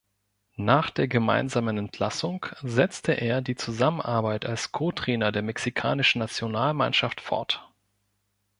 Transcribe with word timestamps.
Nach 0.55 0.89
der 0.89 1.07
gemeinsamen 1.07 1.77
Entlassung 1.77 2.47
setzte 2.63 3.11
er 3.11 3.41
die 3.43 3.53
Zusammenarbeit 3.53 4.47
als 4.47 4.71
Co-Trainer 4.71 5.31
der 5.31 5.43
mexikanischen 5.43 6.17
Nationalmannschaft 6.17 7.21
fort. 7.21 7.71